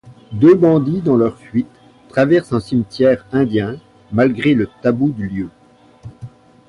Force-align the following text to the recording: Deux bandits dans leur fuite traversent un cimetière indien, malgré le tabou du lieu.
Deux 0.31 0.55
bandits 0.55 1.01
dans 1.01 1.15
leur 1.15 1.37
fuite 1.37 1.69
traversent 2.09 2.53
un 2.53 2.59
cimetière 2.59 3.23
indien, 3.31 3.77
malgré 4.11 4.55
le 4.55 4.67
tabou 4.81 5.11
du 5.11 5.27
lieu. 5.27 5.49